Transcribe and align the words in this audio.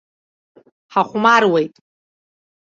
Ҳахәмаруеит. 0.93 1.73